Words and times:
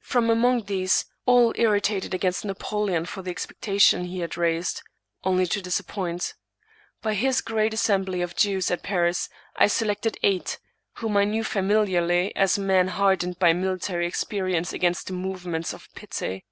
From 0.00 0.30
among 0.30 0.66
these, 0.66 1.06
all 1.26 1.52
irritated 1.56 2.14
against 2.14 2.44
Na 2.44 2.54
poleon 2.54 3.04
for 3.04 3.20
the 3.20 3.32
expectations 3.32 4.06
he 4.06 4.20
had 4.20 4.36
raised, 4.36 4.80
only 5.24 5.44
to 5.46 5.60
disap 5.60 5.88
point, 5.88 6.34
by 7.00 7.14
his 7.14 7.40
great 7.40 7.74
assembly 7.74 8.22
of 8.22 8.36
Jews 8.36 8.70
at 8.70 8.84
Paris, 8.84 9.28
I 9.56 9.66
selected 9.66 10.18
eight, 10.22 10.60
whom 10.98 11.16
I 11.16 11.24
knew 11.24 11.42
familiarly 11.42 12.30
as 12.36 12.60
men 12.60 12.86
hardened 12.94 13.40
by 13.40 13.52
mili 13.52 13.82
tary 13.82 14.06
experience 14.06 14.72
against 14.72 15.08
the 15.08 15.14
movements 15.14 15.72
of 15.74 15.92
pity. 15.96 16.44